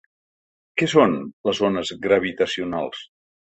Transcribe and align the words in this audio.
Què 0.81 0.87
són 0.93 1.13
les 1.51 1.61
ones 1.69 1.93
gravitacionals? 2.09 3.07